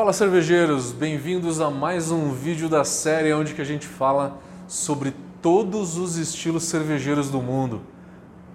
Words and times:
Fala 0.00 0.14
cervejeiros, 0.14 0.92
bem-vindos 0.92 1.60
a 1.60 1.68
mais 1.68 2.10
um 2.10 2.32
vídeo 2.32 2.70
da 2.70 2.84
série 2.84 3.34
onde 3.34 3.52
que 3.52 3.60
a 3.60 3.66
gente 3.66 3.86
fala 3.86 4.38
sobre 4.66 5.12
todos 5.42 5.98
os 5.98 6.16
estilos 6.16 6.64
cervejeiros 6.64 7.28
do 7.28 7.42
mundo, 7.42 7.82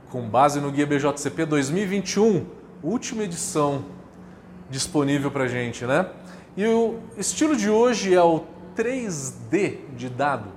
com 0.09 0.27
base 0.27 0.59
no 0.59 0.71
Guia 0.71 0.87
BJCP 0.87 1.45
2021, 1.45 2.47
última 2.81 3.21
edição 3.21 3.85
disponível 4.71 5.29
pra 5.29 5.45
gente, 5.45 5.85
né? 5.85 6.07
E 6.57 6.65
o 6.65 6.97
estilo 7.15 7.55
de 7.55 7.69
hoje 7.69 8.15
é 8.15 8.23
o 8.23 8.45
3D 8.75 9.81
de 9.95 10.09
dado, 10.09 10.49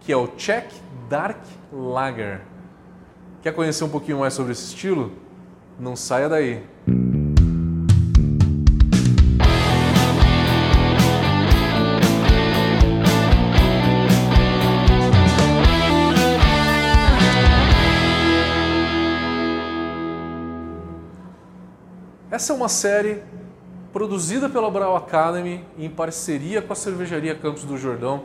que 0.00 0.12
é 0.12 0.16
o 0.18 0.26
Czech 0.36 0.68
Dark 1.08 1.40
Lager. 1.72 2.42
Quer 3.40 3.54
conhecer 3.54 3.84
um 3.84 3.88
pouquinho 3.88 4.18
mais 4.18 4.34
sobre 4.34 4.52
esse 4.52 4.66
estilo? 4.66 5.12
Não 5.80 5.96
saia 5.96 6.28
daí. 6.28 6.62
Essa 22.28 22.52
é 22.52 22.56
uma 22.56 22.68
série 22.68 23.22
produzida 23.92 24.48
pela 24.48 24.68
Brau 24.68 24.96
Academy 24.96 25.64
em 25.78 25.88
parceria 25.88 26.60
com 26.60 26.72
a 26.72 26.76
cervejaria 26.76 27.36
Campos 27.36 27.62
do 27.62 27.78
Jordão. 27.78 28.24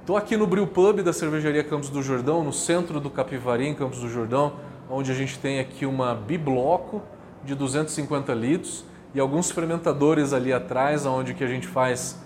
Estou 0.00 0.16
aqui 0.16 0.36
no 0.36 0.48
Brew 0.48 0.66
Pub 0.66 1.00
da 1.00 1.12
cervejaria 1.12 1.62
Campos 1.62 1.90
do 1.90 2.02
Jordão, 2.02 2.42
no 2.42 2.52
centro 2.52 2.98
do 2.98 3.08
Capivari, 3.08 3.68
em 3.68 3.74
Campos 3.74 4.00
do 4.00 4.08
Jordão, 4.08 4.54
onde 4.90 5.12
a 5.12 5.14
gente 5.14 5.38
tem 5.38 5.60
aqui 5.60 5.86
uma 5.86 6.12
bibloco 6.12 7.00
de 7.44 7.54
250 7.54 8.34
litros 8.34 8.84
e 9.14 9.20
alguns 9.20 9.52
fermentadores 9.52 10.32
ali 10.32 10.52
atrás, 10.52 11.06
onde 11.06 11.34
que 11.34 11.44
a 11.44 11.48
gente 11.48 11.68
faz 11.68 12.18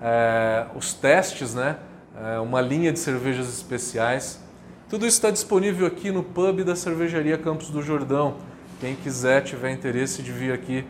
é, 0.00 0.66
os 0.74 0.92
testes, 0.92 1.54
né? 1.54 1.76
É, 2.20 2.40
uma 2.40 2.60
linha 2.60 2.92
de 2.92 2.98
cervejas 2.98 3.46
especiais. 3.46 4.42
Tudo 4.88 5.06
isso 5.06 5.18
está 5.18 5.30
disponível 5.30 5.86
aqui 5.86 6.10
no 6.10 6.24
pub 6.24 6.64
da 6.64 6.74
cervejaria 6.74 7.38
Campos 7.38 7.70
do 7.70 7.80
Jordão 7.80 8.50
quem 8.82 8.96
quiser, 8.96 9.44
tiver 9.44 9.70
interesse 9.70 10.24
de 10.24 10.32
vir 10.32 10.52
aqui 10.52 10.84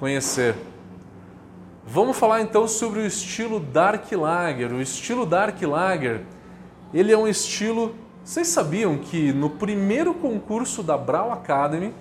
conhecer. 0.00 0.54
Vamos 1.86 2.16
falar 2.16 2.40
então 2.40 2.66
sobre 2.66 3.00
o 3.00 3.06
estilo 3.06 3.60
Dark 3.60 4.10
Lager. 4.10 4.72
O 4.72 4.80
estilo 4.80 5.26
Dark 5.26 5.60
Lager, 5.60 6.22
ele 6.94 7.12
é 7.12 7.18
um 7.18 7.28
estilo... 7.28 7.94
Vocês 8.24 8.48
sabiam 8.48 8.96
que 8.96 9.34
no 9.34 9.50
primeiro 9.50 10.14
concurso 10.14 10.82
da 10.82 10.96
Brau 10.96 11.30
Academy, 11.30 11.92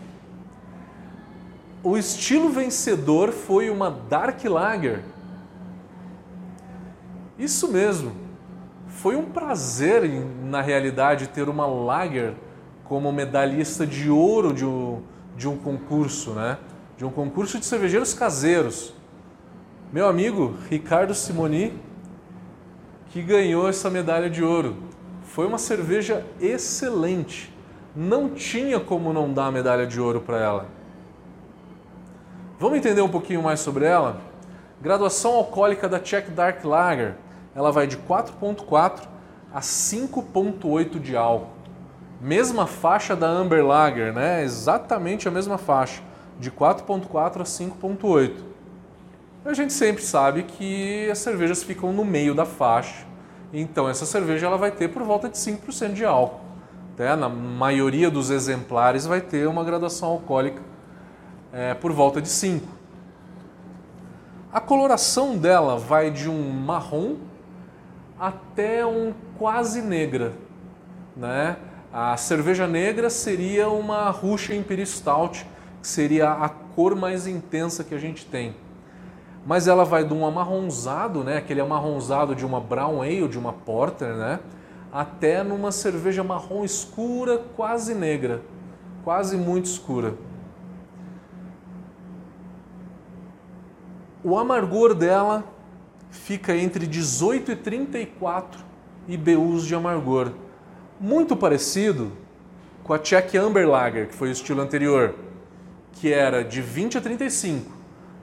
o 1.84 1.98
estilo 1.98 2.48
vencedor 2.48 3.34
foi 3.34 3.70
uma 3.70 3.92
Dark 3.92 4.42
Lager? 4.46 5.04
Isso 7.38 7.70
mesmo. 7.70 8.14
Foi 8.88 9.18
um 9.18 9.26
prazer, 9.26 10.10
na 10.46 10.62
realidade, 10.62 11.28
ter 11.28 11.50
uma 11.50 11.66
Lager 11.66 12.36
como 12.86 13.12
medalhista 13.12 13.86
de 13.86 14.10
ouro 14.10 14.54
de 14.54 14.64
um 14.64 15.04
de 15.36 15.48
um 15.48 15.58
concurso, 15.58 16.32
né? 16.32 16.58
De 16.98 17.06
um 17.06 17.10
concurso 17.10 17.60
de 17.60 17.66
cervejeiros 17.66 18.14
caseiros. 18.14 18.94
Meu 19.92 20.08
amigo 20.08 20.56
Ricardo 20.70 21.14
Simoni, 21.14 21.74
que 23.10 23.22
ganhou 23.22 23.68
essa 23.68 23.90
medalha 23.90 24.30
de 24.30 24.44
ouro. 24.44 24.78
Foi 25.24 25.46
uma 25.46 25.58
cerveja 25.58 26.26
excelente. 26.40 27.54
Não 27.96 28.30
tinha 28.30 28.80
como 28.80 29.14
não 29.14 29.32
dar 29.32 29.48
a 29.48 29.52
medalha 29.52 29.88
de 29.88 30.00
ouro 30.00 30.22
para 30.22 30.38
ela. 30.38 30.66
Vamos 32.60 32.78
entender 32.78 33.02
um 33.02 33.10
pouquinho 33.10 33.42
mais 33.42 33.60
sobre 33.60 33.86
ela? 33.86 34.22
Graduação 34.82 35.34
alcoólica 35.36 35.90
da 35.90 36.00
Czech 36.00 36.32
Dark 36.32 36.64
Lager. 36.64 37.16
Ela 37.54 37.72
vai 37.72 37.88
de 37.88 37.98
4.4 37.98 39.02
a 39.54 39.62
5.8 39.62 41.00
de 41.00 41.16
álcool. 41.16 41.55
Mesma 42.26 42.66
faixa 42.66 43.16
da 43.16 43.28
Amber 43.28 43.64
Lager, 43.64 44.12
né? 44.12 44.44
Exatamente 44.44 45.28
a 45.28 45.32
mesma 45.32 45.60
faixa, 45.60 46.02
de 46.40 46.50
4.4 46.50 47.42
a 47.42 47.44
5.8. 47.44 48.32
A 49.46 49.54
gente 49.54 49.72
sempre 49.72 50.02
sabe 50.02 50.42
que 50.42 51.08
as 51.12 51.20
cervejas 51.20 51.62
ficam 51.62 51.94
no 51.94 52.04
meio 52.04 52.34
da 52.34 52.44
faixa. 52.44 53.06
Então 53.54 53.88
essa 53.88 54.08
cerveja 54.08 54.48
ela 54.48 54.58
vai 54.58 54.72
ter 54.72 54.88
por 54.88 55.04
volta 55.04 55.30
de 55.30 55.38
5% 55.38 55.94
de 55.94 56.04
álcool. 56.04 56.42
Né? 56.98 57.16
Na 57.16 57.30
maioria 57.30 58.10
dos 58.10 58.32
exemplares 58.32 59.06
vai 59.06 59.22
ter 59.22 59.48
uma 59.48 59.64
graduação 59.64 60.10
alcoólica 60.10 60.64
é, 61.54 61.76
por 61.76 61.92
volta 61.92 62.20
de 62.20 62.28
5. 62.28 62.68
A 64.52 64.60
coloração 64.60 65.38
dela 65.38 65.78
vai 65.78 66.10
de 66.10 66.28
um 66.28 66.50
marrom 66.50 67.18
até 68.20 68.84
um 68.84 69.14
quase 69.38 69.80
negra, 69.80 70.34
né? 71.16 71.58
A 71.98 72.18
cerveja 72.18 72.68
negra 72.68 73.10
seria 73.10 73.70
uma 73.70 74.10
Russian 74.10 74.58
Imperial 74.58 74.86
Stout, 74.86 75.48
que 75.82 75.88
seria 75.88 76.30
a 76.30 76.50
cor 76.50 76.94
mais 76.94 77.26
intensa 77.26 77.86
que 77.86 77.96
a 77.96 77.98
gente 77.98 78.26
tem. 78.26 78.54
Mas 79.46 79.66
ela 79.66 79.86
vai 79.86 80.04
de 80.04 80.14
um 80.14 80.26
amarronzado, 80.26 81.24
né, 81.24 81.38
aquele 81.38 81.62
amarronzado 81.62 82.36
de 82.36 82.46
uma 82.46 82.60
Brown 82.60 83.02
Ale, 83.02 83.30
de 83.30 83.40
uma 83.40 83.54
Porter, 83.54 84.14
né, 84.14 84.42
até 84.92 85.42
numa 85.42 85.72
cerveja 85.72 86.22
marrom 86.22 86.66
escura, 86.66 87.42
quase 87.56 87.96
negra, 87.96 88.42
quase 89.06 89.38
muito 89.38 89.68
escura. 89.68 90.16
O 94.22 94.38
amargor 94.38 94.94
dela 94.94 95.46
fica 96.12 96.58
entre 96.58 96.86
18 96.88 97.54
e 97.54 97.56
34 97.56 98.60
IBUs 99.08 99.66
de 99.66 99.74
amargor 99.74 100.34
muito 101.00 101.36
parecido 101.36 102.12
com 102.84 102.94
a 102.94 103.00
Czech 103.00 103.38
Amber 103.38 103.68
Lager, 103.68 104.08
que 104.08 104.16
foi 104.16 104.30
o 104.30 104.32
estilo 104.32 104.62
anterior, 104.62 105.16
que 105.94 106.14
era 106.14 106.44
de 106.44 106.62
20 106.62 106.98
a 106.98 107.02
35. 107.02 107.72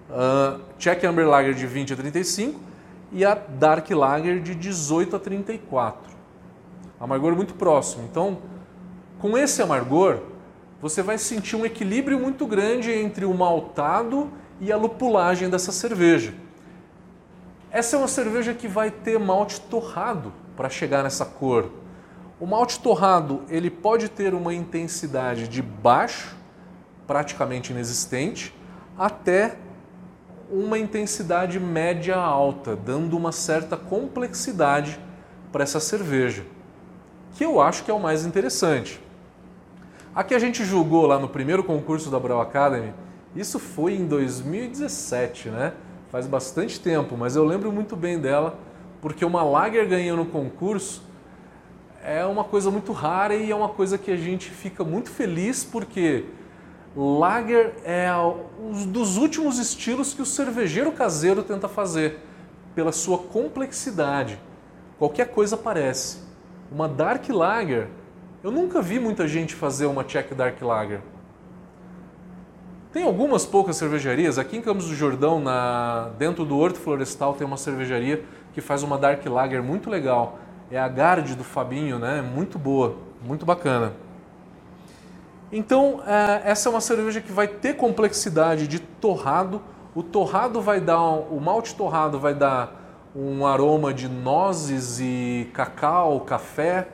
Uh, 0.09 0.61
Czech 0.79 1.07
Amber 1.07 1.27
Lager 1.27 1.55
de 1.55 1.67
20 1.67 1.95
a 1.95 1.97
35 1.97 2.61
e 3.13 3.25
a 3.25 3.35
Dark 3.35 3.91
Lager 3.91 4.41
de 4.41 4.55
18 4.55 5.17
a 5.17 5.19
34. 5.19 6.13
Amargor 7.01 7.35
muito 7.35 7.55
próximo. 7.55 8.05
Então, 8.11 8.39
com 9.19 9.37
esse 9.37 9.61
amargor, 9.63 10.21
você 10.81 11.03
vai 11.03 11.19
sentir 11.19 11.57
um 11.57 11.65
equilíbrio 11.65 12.19
muito 12.19 12.47
grande 12.47 12.91
entre 12.91 13.25
o 13.25 13.35
maltado 13.35 14.31
e 14.61 14.73
a 14.73 14.77
lupulagem 14.77 15.49
dessa 15.49 15.73
cerveja. 15.73 16.35
Essa 17.71 17.97
é 17.97 17.99
uma 17.99 18.09
cerveja 18.09 18.53
que 18.53 18.69
vai 18.69 18.91
ter 18.91 19.19
malte 19.19 19.61
torrado 19.61 20.33
para 20.57 20.69
chegar 20.69 21.03
nessa 21.03 21.25
cor. 21.25 21.71
O 22.43 22.47
malte 22.47 22.81
torrado 22.81 23.43
ele 23.49 23.71
pode 23.71 24.09
ter 24.09 24.35
uma 24.35 24.53
intensidade 24.53 25.47
de 25.47 25.63
baixo, 25.63 26.37
praticamente 27.07 27.71
inexistente, 27.71 28.53
até 28.99 29.55
uma 30.51 30.77
intensidade 30.77 31.61
média 31.61 32.17
alta, 32.17 32.75
dando 32.75 33.17
uma 33.17 33.31
certa 33.31 33.77
complexidade 33.77 34.99
para 35.53 35.63
essa 35.63 35.79
cerveja, 35.79 36.45
que 37.37 37.45
eu 37.45 37.61
acho 37.61 37.85
que 37.85 37.93
é 37.93 37.95
o 37.95 38.01
mais 38.01 38.27
interessante. 38.27 39.01
A 40.13 40.25
que 40.25 40.35
a 40.35 40.39
gente 40.41 40.65
julgou 40.65 41.07
lá 41.07 41.21
no 41.21 41.29
primeiro 41.29 41.63
concurso 41.63 42.11
da 42.11 42.19
Brau 42.19 42.41
Academy, 42.41 42.93
isso 43.37 43.61
foi 43.61 43.95
em 43.95 44.05
2017, 44.05 45.49
né? 45.49 45.75
Faz 46.11 46.27
bastante 46.27 46.81
tempo, 46.81 47.17
mas 47.17 47.37
eu 47.37 47.45
lembro 47.45 47.71
muito 47.71 47.95
bem 47.95 48.19
dela, 48.19 48.59
porque 49.01 49.25
uma 49.25 49.45
Lager 49.45 49.89
ganhou 49.89 50.17
no 50.17 50.27
concurso 50.27 51.12
é 52.05 52.25
uma 52.25 52.43
coisa 52.43 52.71
muito 52.71 52.93
rara 52.93 53.35
e 53.35 53.51
é 53.51 53.55
uma 53.55 53.69
coisa 53.69 53.97
que 53.97 54.11
a 54.11 54.17
gente 54.17 54.51
fica 54.51 54.83
muito 54.83 55.11
feliz 55.11 55.65
porque 55.65 56.25
Lager 56.97 57.75
é 57.85 58.11
um 58.61 58.87
dos 58.87 59.17
últimos 59.17 59.59
estilos 59.59 60.13
que 60.13 60.21
o 60.21 60.27
cervejeiro 60.27 60.93
caseiro 60.93 61.43
tenta 61.43 61.69
fazer 61.69 62.19
pela 62.75 62.93
sua 62.93 63.19
complexidade. 63.19 64.39
Qualquer 64.99 65.29
coisa 65.29 65.57
parece. 65.57 66.19
Uma 66.71 66.89
Dark 66.89 67.29
Lager, 67.29 67.89
eu 68.43 68.51
nunca 68.51 68.83
vi 68.83 68.99
muita 68.99 69.29
gente 69.29 69.55
fazer 69.55 69.87
uma 69.87 70.05
Czech 70.05 70.35
Dark 70.35 70.61
Lager. 70.61 71.01
Tem 72.93 73.05
algumas 73.05 73.47
poucas 73.47 73.77
cervejarias. 73.77 74.39
Aqui 74.39 74.59
em 74.59 74.61
Campos 74.61 74.87
do 74.87 74.95
Jordão, 74.95 75.41
na, 75.41 76.11
dentro 76.19 76.45
do 76.45 76.59
Horto 76.59 76.79
Florestal, 76.79 77.35
tem 77.35 77.47
uma 77.47 77.57
cervejaria 77.57 78.23
que 78.53 78.61
faz 78.61 78.83
uma 78.83 78.99
Dark 78.99 79.25
Lager 79.25 79.63
muito 79.63 79.89
legal 79.89 80.39
é 80.73 80.79
a 80.79 80.89
Garde 80.89 81.35
do 81.35 81.45
Fabinho, 81.45 81.99
né? 81.99 82.23
Muito 82.23 82.59
boa, 82.59 82.97
muito 83.23 83.45
bacana. 83.45 83.93
Então, 85.53 86.01
é, 86.07 86.51
essa 86.51 86.67
é 86.67 86.71
uma 86.71 86.81
cerveja 86.81 87.21
que 87.21 87.31
vai 87.31 87.47
ter 87.47 87.75
complexidade 87.77 88.67
de 88.67 88.79
torrado. 88.79 89.61
O 89.95 90.03
torrado 90.03 90.63
vai 90.63 90.81
dar, 90.81 90.99
o 91.03 91.39
malte 91.39 91.75
torrado 91.75 92.19
vai 92.19 92.35
dar 92.35 93.11
um 93.15 93.45
aroma 93.45 93.93
de 93.93 94.09
nozes 94.09 94.99
e 94.99 95.51
cacau, 95.53 96.21
café. 96.21 96.89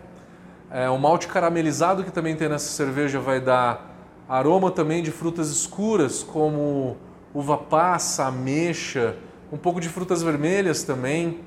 É, 0.73 0.91
o 0.91 0.99
malte 0.99 1.29
caramelizado 1.29 2.03
que 2.03 2.11
também 2.11 2.35
tem 2.35 2.49
nessa 2.49 2.71
cerveja 2.73 3.21
vai 3.21 3.41
dar 3.41 3.95
aroma 4.29 4.73
também 4.73 5.05
de 5.05 5.13
frutas 5.13 5.51
escuras, 5.51 6.25
como 6.25 6.97
uva 7.33 7.57
passa, 7.57 8.25
ameixa, 8.25 9.15
um 9.53 9.57
pouco 9.57 9.81
de 9.81 9.89
frutas 9.89 10.21
vermelhas 10.21 10.83
também. 10.83 11.47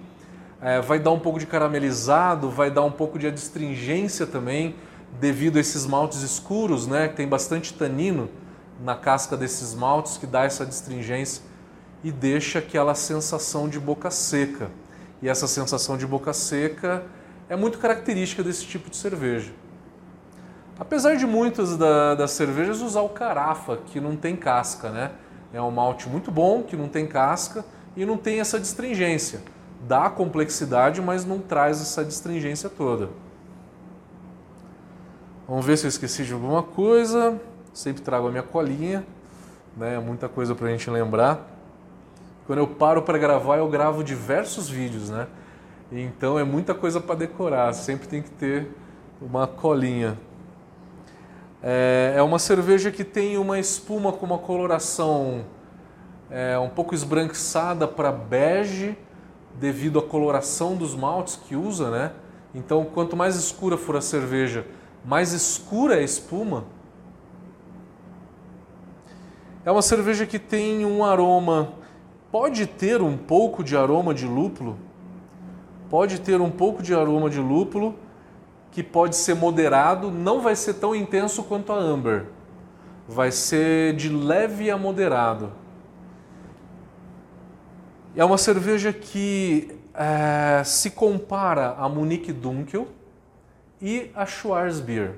É, 0.62 0.80
vai 0.80 1.00
dar 1.00 1.12
um 1.12 1.20
pouco 1.20 1.40
de 1.40 1.48
caramelizado, 1.48 2.50
vai 2.50 2.70
dar 2.70 2.84
um 2.84 2.92
pouco 2.92 3.18
de 3.18 3.26
adstringência 3.26 4.28
também, 4.28 4.76
devido 5.20 5.58
a 5.58 5.60
esses 5.60 5.86
maltes 5.88 6.22
escuros, 6.22 6.86
né? 6.86 7.08
Que 7.08 7.16
tem 7.16 7.28
bastante 7.28 7.74
tanino 7.74 8.30
na 8.80 8.96
casca 8.96 9.36
desses 9.36 9.74
maltes 9.74 10.18
que 10.18 10.28
dá 10.28 10.44
essa 10.44 10.64
adstringência 10.64 11.44
e 12.04 12.12
deixa 12.12 12.60
aquela 12.60 12.94
sensação 12.94 13.68
de 13.68 13.80
boca 13.80 14.12
seca. 14.12 14.70
E 15.22 15.30
essa 15.30 15.48
sensação 15.48 15.98
de 15.98 16.06
boca 16.06 16.32
seca 16.32 17.04
é 17.50 17.56
muito 17.56 17.78
característica 17.80 18.44
desse 18.44 18.66
tipo 18.66 18.90
de 18.90 18.98
cerveja. 18.98 19.52
Apesar 20.80 21.16
de 21.16 21.28
muitas 21.28 21.78
da, 21.78 22.16
das 22.16 22.32
cervejas 22.32 22.82
usar 22.82 23.02
o 23.02 23.10
carafa, 23.10 23.78
que 23.86 24.00
não 24.00 24.16
tem 24.16 24.36
casca, 24.36 24.90
né? 24.90 25.12
É 25.54 25.62
um 25.62 25.70
malte 25.70 26.08
muito 26.08 26.32
bom, 26.32 26.64
que 26.64 26.76
não 26.76 26.88
tem 26.88 27.06
casca 27.06 27.66
e 27.96 28.06
não 28.06 28.18
tem 28.18 28.40
essa 28.40 28.60
distringência. 28.60 29.42
Dá 29.88 30.10
complexidade, 30.10 31.02
mas 31.02 31.26
não 31.26 31.40
traz 31.40 31.82
essa 31.82 32.04
distringência 32.06 32.70
toda. 32.70 33.10
Vamos 35.48 35.66
ver 35.66 35.78
se 35.78 35.86
eu 35.86 35.90
esqueci 35.90 36.24
de 36.24 36.34
alguma 36.34 36.64
coisa. 36.64 37.40
Sempre 37.74 38.02
trago 38.02 38.28
a 38.28 38.32
minha 38.32 38.44
colinha, 38.44 39.06
né? 39.76 40.00
Muita 40.00 40.30
coisa 40.30 40.54
para 40.56 40.68
a 40.68 40.72
gente 40.72 40.90
lembrar. 40.90 41.46
Quando 42.48 42.60
eu 42.60 42.68
paro 42.68 43.02
para 43.02 43.18
gravar, 43.18 43.58
eu 43.58 43.68
gravo 43.68 44.04
diversos 44.04 44.70
vídeos, 44.70 45.10
né? 45.10 45.28
Então 45.92 46.40
é 46.40 46.44
muita 46.44 46.74
coisa 46.74 47.00
para 47.02 47.16
decorar. 47.16 47.74
Sempre 47.74 48.08
tem 48.08 48.22
que 48.22 48.30
ter 48.30 48.72
uma 49.22 49.46
colinha. 49.46 50.18
É, 51.62 52.14
é 52.18 52.22
uma 52.22 52.40
cerveja 52.40 52.92
que 52.92 53.04
tem 53.04 53.38
uma 53.38 53.60
espuma 53.60 54.12
com 54.12 54.26
uma 54.26 54.38
coloração 54.38 55.46
é, 56.30 56.58
um 56.58 56.70
pouco 56.70 56.96
esbranquiçada 56.96 57.88
para 57.88 58.12
bege, 58.12 58.98
devido 59.62 60.00
à 60.00 60.02
coloração 60.02 60.76
dos 60.76 60.96
maltes 60.96 61.36
que 61.36 61.56
usa, 61.56 61.92
né? 61.92 62.12
Então, 62.54 62.84
quanto 62.84 63.16
mais 63.16 63.36
escura 63.36 63.78
for 63.78 63.96
a 63.96 64.02
cerveja, 64.02 64.66
mais 65.06 65.34
escura 65.34 65.96
é 65.96 66.00
a 66.00 66.02
espuma. 66.02 66.66
É 69.64 69.72
uma 69.72 69.84
cerveja 69.84 70.26
que 70.26 70.40
tem 70.40 70.84
um 70.84 71.06
aroma, 71.06 71.74
pode 72.32 72.66
ter 72.66 73.04
um 73.04 73.16
pouco 73.16 73.64
de 73.64 73.78
aroma 73.78 74.16
de 74.16 74.26
lúpulo, 74.26 74.80
pode 75.92 76.20
ter 76.20 76.42
um 76.42 76.50
pouco 76.50 76.82
de 76.82 76.96
aroma 76.96 77.30
de 77.30 77.40
lúpulo, 77.40 77.94
que 78.72 78.82
pode 78.82 79.16
ser 79.16 79.36
moderado, 79.36 80.10
não 80.10 80.42
vai 80.42 80.56
ser 80.56 80.74
tão 80.74 80.96
intenso 80.96 81.44
quanto 81.44 81.72
a 81.72 81.76
Amber. 81.76 82.26
Vai 83.08 83.32
ser 83.32 83.96
de 83.96 84.10
leve 84.10 84.72
a 84.72 84.78
moderado. 84.78 85.61
É 88.16 88.26
uma 88.26 88.38
cerveja 88.38 88.92
que 88.92 89.74
é, 89.94 90.64
se 90.64 90.92
compara 90.92 91.76
a 91.78 91.88
Munich 91.88 92.32
Dunkel 92.34 92.88
e 93.82 94.12
a 94.14 94.26
Schwarzbier. 94.26 95.16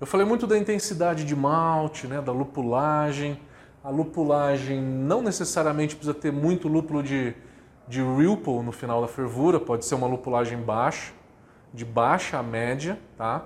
Eu 0.00 0.06
falei 0.06 0.26
muito 0.26 0.46
da 0.46 0.58
intensidade 0.58 1.24
de 1.24 1.34
malte, 1.36 2.06
né, 2.06 2.20
da 2.20 2.32
lupulagem. 2.32 3.40
A 3.84 3.88
lupulagem 3.88 4.82
não 4.82 5.22
necessariamente 5.22 5.94
precisa 5.94 6.12
ter 6.12 6.32
muito 6.32 6.66
lúpulo 6.66 7.02
de, 7.02 7.34
de 7.86 8.02
Ripple 8.02 8.62
no 8.62 8.72
final 8.72 9.00
da 9.00 9.08
fervura, 9.08 9.60
pode 9.60 9.84
ser 9.84 9.94
uma 9.94 10.06
lupulagem 10.06 10.58
baixa 10.58 11.12
de 11.72 11.84
baixa 11.84 12.38
a 12.38 12.42
média, 12.42 12.98
tá? 13.18 13.44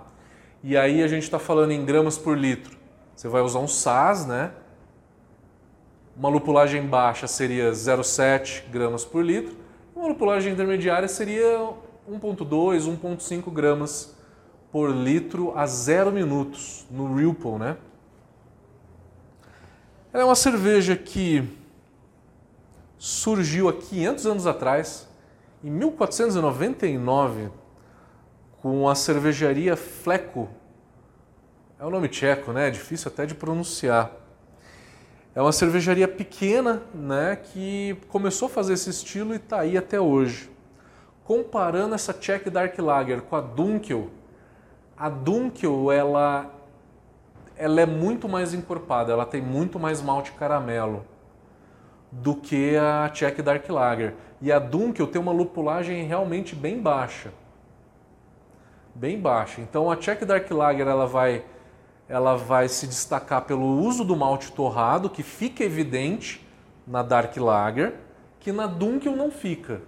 E 0.62 0.76
aí 0.76 1.02
a 1.02 1.08
gente 1.08 1.24
está 1.24 1.38
falando 1.38 1.72
em 1.72 1.84
gramas 1.84 2.16
por 2.16 2.38
litro. 2.38 2.78
Você 3.14 3.28
vai 3.28 3.42
usar 3.42 3.58
um 3.58 3.66
SAS, 3.66 4.24
né? 4.24 4.52
Uma 6.20 6.28
lupulagem 6.28 6.86
baixa 6.86 7.26
seria 7.26 7.70
0,7 7.70 8.68
gramas 8.70 9.06
por 9.06 9.24
litro. 9.24 9.56
Uma 9.96 10.08
lupulagem 10.08 10.52
intermediária 10.52 11.08
seria 11.08 11.66
1,2, 12.06 12.82
1,5 13.00 13.50
gramas 13.50 14.14
por 14.70 14.90
litro 14.90 15.56
a 15.56 15.64
0 15.64 16.12
minutos 16.12 16.86
no 16.90 17.14
Ripple, 17.14 17.52
né? 17.52 17.78
Ela 20.12 20.24
é 20.24 20.26
uma 20.26 20.34
cerveja 20.34 20.94
que 20.94 21.42
surgiu 22.98 23.70
há 23.70 23.72
500 23.72 24.26
anos 24.26 24.46
atrás, 24.46 25.08
em 25.64 25.70
1499, 25.70 27.48
com 28.60 28.86
a 28.86 28.94
cervejaria 28.94 29.74
Fleco. 29.74 30.50
É 31.78 31.86
um 31.86 31.88
nome 31.88 32.08
tcheco, 32.08 32.52
né? 32.52 32.68
É 32.68 32.70
difícil 32.70 33.10
até 33.10 33.24
de 33.24 33.34
pronunciar. 33.34 34.20
É 35.34 35.40
uma 35.40 35.52
cervejaria 35.52 36.08
pequena, 36.08 36.82
né, 36.92 37.36
que 37.36 37.96
começou 38.08 38.46
a 38.46 38.48
fazer 38.50 38.72
esse 38.72 38.90
estilo 38.90 39.32
e 39.32 39.36
está 39.36 39.60
aí 39.60 39.76
até 39.76 40.00
hoje. 40.00 40.50
Comparando 41.24 41.94
essa 41.94 42.12
Czech 42.12 42.50
Dark 42.50 42.76
Lager 42.78 43.22
com 43.22 43.36
a 43.36 43.40
Dunkel, 43.40 44.10
a 44.96 45.08
Dunkel 45.08 45.92
ela 45.92 46.50
ela 47.56 47.80
é 47.80 47.86
muito 47.86 48.26
mais 48.26 48.54
encorpada, 48.54 49.12
ela 49.12 49.26
tem 49.26 49.42
muito 49.42 49.78
mais 49.78 50.00
malte 50.00 50.32
caramelo 50.32 51.04
do 52.10 52.34
que 52.34 52.74
a 52.76 53.08
Czech 53.10 53.42
Dark 53.42 53.68
Lager. 53.68 54.14
E 54.40 54.50
a 54.50 54.58
Dunkel 54.58 55.06
tem 55.06 55.20
uma 55.20 55.30
lupulagem 55.30 56.04
realmente 56.06 56.56
bem 56.56 56.80
baixa 56.80 57.30
bem 58.94 59.18
baixa. 59.18 59.60
Então 59.60 59.90
a 59.90 59.96
Czech 59.96 60.24
Dark 60.24 60.50
Lager 60.50 60.86
ela 60.86 61.06
vai, 61.06 61.44
ela 62.10 62.36
vai 62.36 62.68
se 62.68 62.88
destacar 62.88 63.42
pelo 63.42 63.64
uso 63.64 64.04
do 64.04 64.16
malte 64.16 64.50
torrado, 64.50 65.08
que 65.08 65.22
fica 65.22 65.62
evidente 65.62 66.44
na 66.84 67.04
Dark 67.04 67.36
Lager, 67.36 67.94
que 68.40 68.50
na 68.50 68.66
Dunkel 68.66 69.14
não 69.14 69.30
fica. 69.30 69.80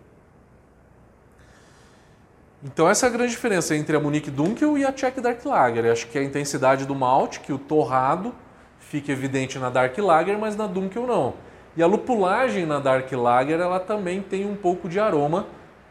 Então 2.62 2.88
essa 2.88 3.06
é 3.06 3.08
a 3.08 3.12
grande 3.12 3.32
diferença 3.32 3.74
entre 3.74 3.96
a 3.96 3.98
Munich 3.98 4.30
Dunkel 4.30 4.78
e 4.78 4.84
a 4.84 4.92
Czech 4.92 5.20
Dark 5.20 5.44
Lager. 5.44 5.84
Eu 5.84 5.90
acho 5.90 6.06
que 6.06 6.16
a 6.16 6.22
intensidade 6.22 6.86
do 6.86 6.94
malte, 6.94 7.40
que 7.40 7.52
o 7.52 7.58
torrado 7.58 8.32
fica 8.78 9.10
evidente 9.10 9.58
na 9.58 9.68
Dark 9.68 9.98
Lager, 9.98 10.38
mas 10.38 10.54
na 10.54 10.68
Dunkel 10.68 11.08
não. 11.08 11.34
E 11.76 11.82
a 11.82 11.88
lupulagem 11.88 12.64
na 12.64 12.78
Dark 12.78 13.10
Lager 13.10 13.58
ela 13.58 13.80
também 13.80 14.22
tem 14.22 14.48
um 14.48 14.54
pouco 14.54 14.88
de 14.88 15.00
aroma, 15.00 15.48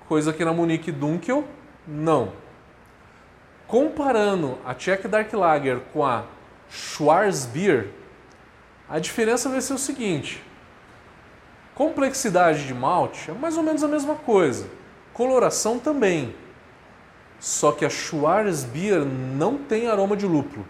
coisa 0.07 0.31
que 0.31 0.45
na 0.45 0.53
Munich 0.53 0.93
Dunkel 0.93 1.43
não. 1.85 2.31
Comparando 3.71 4.57
a 4.65 4.73
Czech 4.73 5.07
Dark 5.07 5.31
Lager 5.31 5.79
com 5.93 6.05
a 6.05 6.25
Schwarzbier, 6.69 7.87
a 8.89 8.99
diferença 8.99 9.47
vai 9.47 9.61
ser 9.61 9.71
o 9.71 9.77
seguinte: 9.77 10.43
complexidade 11.73 12.67
de 12.67 12.73
malte 12.73 13.31
é 13.31 13.33
mais 13.33 13.55
ou 13.55 13.63
menos 13.63 13.81
a 13.81 13.87
mesma 13.87 14.15
coisa, 14.15 14.67
coloração 15.13 15.79
também. 15.79 16.35
Só 17.39 17.71
que 17.71 17.85
a 17.85 17.89
Schwarzbier 17.89 19.05
não 19.05 19.57
tem 19.57 19.87
aroma 19.87 20.17
de 20.17 20.27
lúpulo. 20.27 20.65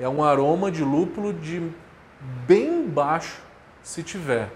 É 0.00 0.08
um 0.08 0.24
aroma 0.24 0.70
de 0.70 0.82
lúpulo 0.82 1.34
de 1.34 1.70
bem 2.46 2.88
baixo, 2.88 3.42
se 3.82 4.02
tiver. 4.02 4.48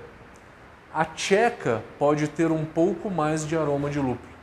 A 0.94 1.04
tcheca 1.04 1.82
pode 1.98 2.26
ter 2.26 2.50
um 2.50 2.64
pouco 2.64 3.10
mais 3.10 3.46
de 3.46 3.54
aroma 3.54 3.90
de 3.90 3.98
lúpulo. 3.98 4.35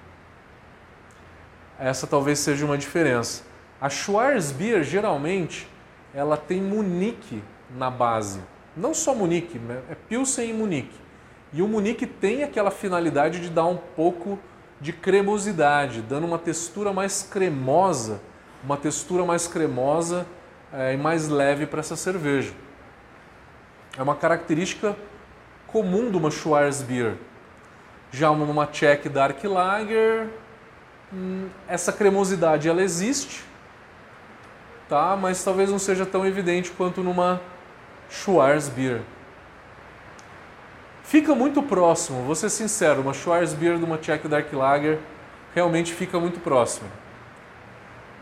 Essa 1.80 2.08
talvez 2.08 2.40
seja 2.40 2.66
uma 2.66 2.78
diferença. 2.78 3.44
A 3.82 3.90
Schwarzbier, 3.90 4.84
geralmente, 4.84 5.68
ela 6.14 6.38
tem 6.38 6.62
Munique 6.62 7.44
na 7.76 7.90
base. 7.90 8.40
Não 8.76 8.94
só 8.94 9.14
Munique, 9.14 9.60
né? 9.60 9.82
é 9.90 9.96
Pilsen 9.96 10.50
e 10.50 10.54
Munique. 10.54 10.96
E 11.52 11.62
o 11.62 11.68
Munique 11.68 12.08
tem 12.08 12.44
aquela 12.44 12.72
finalidade 12.72 13.40
de 13.40 13.50
dar 13.50 13.66
um 13.66 13.78
pouco 13.78 14.40
de 14.82 14.92
cremosidade, 14.92 16.02
dando 16.02 16.26
uma 16.26 16.40
textura 16.40 16.92
mais 16.92 17.24
cremosa, 17.24 18.20
uma 18.64 18.76
textura 18.76 19.24
mais 19.24 19.48
cremosa 19.48 20.26
é, 20.74 20.94
e 20.94 20.98
mais 20.98 21.30
leve 21.30 21.66
para 21.68 21.80
essa 21.80 21.96
cerveja. 21.96 22.54
É 23.98 24.02
uma 24.02 24.16
característica 24.16 24.96
comum 25.68 26.10
de 26.10 26.18
uma 26.18 26.32
Schwarzbier. 26.32 27.16
Já 28.12 28.32
uma 28.32 28.66
Czech 28.68 29.08
Dark 29.10 29.44
Lager, 29.44 30.28
essa 31.68 31.92
cremosidade 31.92 32.68
ela 32.68 32.82
existe, 32.82 33.44
tá? 34.90 35.18
mas 35.20 35.44
talvez 35.44 35.70
não 35.70 35.80
seja 35.80 36.06
tão 36.06 36.26
evidente 36.26 36.72
quanto 36.72 37.02
numa 37.02 37.42
Schwarzbier. 38.10 39.02
Fica 41.04 41.36
muito 41.36 41.62
próximo, 41.62 42.24
vou 42.24 42.36
ser 42.36 42.50
sincero, 42.50 43.02
uma 43.02 43.14
Schwarzbier 43.14 43.78
de 43.78 43.84
uma 43.84 43.98
Czech 43.98 44.28
Dark 44.28 44.52
Lager 44.52 45.00
realmente 45.54 45.94
fica 45.94 46.20
muito 46.20 46.40
próximo. 46.40 46.90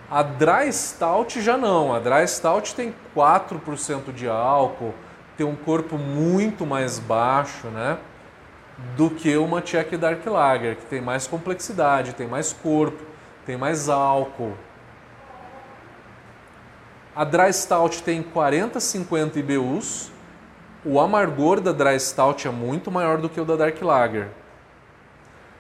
A 0.10 0.24
Dry 0.24 0.72
Stout 0.74 1.40
já 1.42 1.58
não, 1.58 1.94
a 1.94 2.00
Dry 2.00 2.28
Stout 2.28 2.76
tem 2.76 2.94
4% 3.16 4.12
de 4.14 4.28
álcool, 4.28 4.94
tem 5.38 5.46
um 5.46 5.56
corpo 5.56 5.98
muito 5.98 6.66
mais 6.66 7.00
baixo, 7.00 7.68
né? 7.68 7.98
Do 8.96 9.10
que 9.10 9.36
uma 9.38 9.62
Czech 9.62 9.96
Dark 9.98 10.26
Lager, 10.26 10.76
que 10.76 10.86
tem 10.86 11.02
mais 11.02 11.28
complexidade, 11.28 12.14
tem 12.14 12.28
mais 12.28 12.54
corpo, 12.54 13.04
tem 13.46 13.58
mais 13.58 13.90
álcool. 13.90 14.54
A 17.16 17.24
Dry 17.24 17.54
Stout 17.54 18.04
tem 18.04 18.24
40, 18.24 18.80
50 18.80 19.40
IBUs 19.40 20.12
o 20.84 21.00
amargor 21.00 21.62
da 21.62 21.72
Dry 21.72 22.00
Stout 22.00 22.48
é 22.48 22.52
muito 22.52 22.90
maior 22.90 23.20
do 23.20 23.30
que 23.30 23.40
o 23.40 23.46
da 23.46 23.56
Dark 23.56 23.80
Lager. 23.82 24.30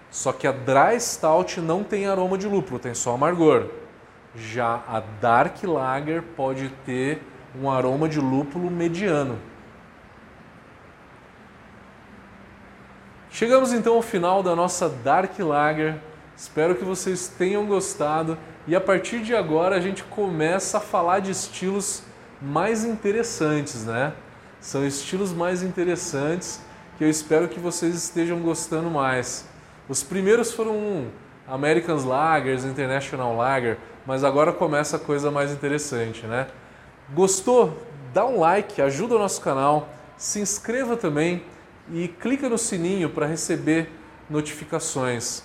Só 0.09 0.33
que 0.33 0.47
a 0.47 0.51
Dry 0.51 0.99
Stout 0.99 1.61
não 1.61 1.83
tem 1.83 2.07
aroma 2.07 2.39
de 2.39 2.47
lúpulo, 2.47 2.79
tem 2.79 2.95
só 2.95 3.13
amargor. 3.13 3.67
Já 4.35 4.81
a 4.87 4.99
Dark 5.21 5.63
Lager 5.63 6.23
pode 6.35 6.69
ter 6.85 7.21
um 7.61 7.69
aroma 7.69 8.09
de 8.09 8.19
lúpulo 8.19 8.71
mediano. 8.71 9.37
Chegamos 13.33 13.71
então 13.71 13.95
ao 13.95 14.01
final 14.01 14.43
da 14.43 14.53
nossa 14.53 14.89
Dark 14.89 15.39
Lager. 15.39 15.95
Espero 16.35 16.75
que 16.75 16.83
vocês 16.83 17.29
tenham 17.29 17.65
gostado 17.65 18.37
e 18.67 18.75
a 18.75 18.81
partir 18.81 19.21
de 19.21 19.33
agora 19.33 19.77
a 19.77 19.79
gente 19.79 20.03
começa 20.03 20.79
a 20.79 20.81
falar 20.81 21.19
de 21.19 21.31
estilos 21.31 22.03
mais 22.41 22.83
interessantes, 22.83 23.85
né? 23.85 24.11
São 24.59 24.85
estilos 24.85 25.31
mais 25.31 25.63
interessantes 25.63 26.59
que 26.97 27.05
eu 27.05 27.09
espero 27.09 27.47
que 27.47 27.57
vocês 27.57 27.95
estejam 27.95 28.37
gostando 28.39 28.91
mais. 28.91 29.45
Os 29.87 30.03
primeiros 30.03 30.51
foram 30.51 31.07
Americans 31.47 32.03
Lagers, 32.03 32.65
International 32.65 33.33
Lager, 33.37 33.77
mas 34.05 34.25
agora 34.25 34.51
começa 34.51 34.97
a 34.97 34.99
coisa 34.99 35.31
mais 35.31 35.53
interessante, 35.53 36.27
né? 36.27 36.47
Gostou? 37.13 37.77
Dá 38.13 38.25
um 38.25 38.41
like, 38.41 38.81
ajuda 38.81 39.15
o 39.15 39.19
nosso 39.19 39.39
canal, 39.39 39.87
se 40.17 40.41
inscreva 40.41 40.97
também 40.97 41.41
e 41.91 42.07
clica 42.07 42.49
no 42.49 42.57
sininho 42.57 43.09
para 43.09 43.25
receber 43.25 43.89
notificações. 44.29 45.43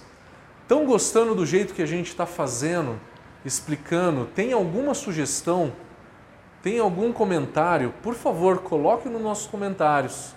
Estão 0.62 0.84
gostando 0.86 1.34
do 1.34 1.44
jeito 1.44 1.74
que 1.74 1.82
a 1.82 1.86
gente 1.86 2.08
está 2.08 2.26
fazendo, 2.26 2.98
explicando? 3.44 4.26
Tem 4.34 4.52
alguma 4.52 4.94
sugestão? 4.94 5.72
Tem 6.62 6.78
algum 6.78 7.12
comentário? 7.12 7.92
Por 8.02 8.14
favor, 8.14 8.58
coloque 8.58 9.08
nos 9.08 9.22
nossos 9.22 9.46
comentários. 9.46 10.34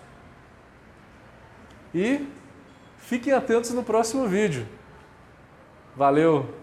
E 1.94 2.28
fiquem 2.98 3.34
atentos 3.34 3.72
no 3.72 3.84
próximo 3.84 4.28
vídeo. 4.28 4.68
Valeu! 5.96 6.59